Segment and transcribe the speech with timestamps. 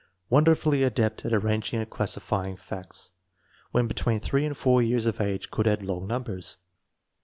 [0.31, 3.11] Wonderfully adept at arranging and classifying facts.
[3.71, 6.57] When between three and four years of age could add long numbers.